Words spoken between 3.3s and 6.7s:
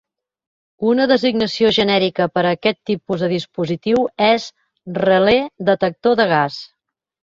dispositiu és "relé detector de gas".